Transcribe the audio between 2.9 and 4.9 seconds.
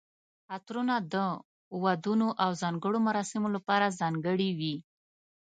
مراسمو لپاره ځانګړي وي.